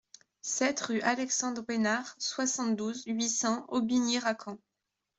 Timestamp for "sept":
0.41-0.79